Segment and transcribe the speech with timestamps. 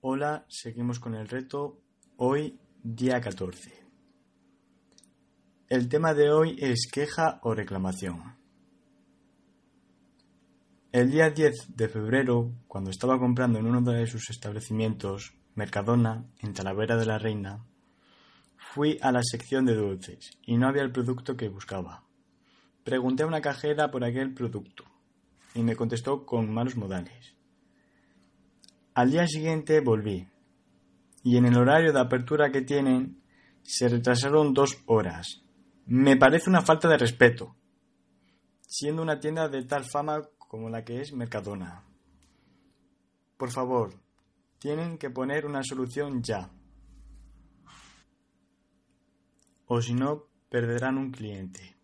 [0.00, 1.82] Hola, seguimos con el reto.
[2.18, 3.84] Hoy, día 14.
[5.68, 8.36] El tema de hoy es queja o reclamación.
[10.92, 16.54] El día 10 de febrero, cuando estaba comprando en uno de sus establecimientos, Mercadona, en
[16.54, 17.66] Talavera de la Reina,
[18.56, 22.04] fui a la sección de dulces y no había el producto que buscaba.
[22.84, 24.84] Pregunté a una cajera por aquel producto
[25.56, 27.34] y me contestó con malos modales.
[28.98, 30.28] Al día siguiente volví
[31.22, 33.22] y en el horario de apertura que tienen
[33.62, 35.44] se retrasaron dos horas.
[35.86, 37.54] Me parece una falta de respeto,
[38.66, 41.84] siendo una tienda de tal fama como la que es Mercadona.
[43.36, 43.94] Por favor,
[44.58, 46.50] tienen que poner una solución ya.
[49.66, 51.77] O si no, perderán un cliente.